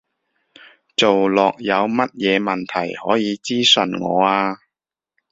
[0.97, 4.57] 做落有乜嘢問題，可以諮詢我啊